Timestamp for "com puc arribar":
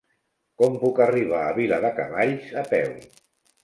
0.61-1.43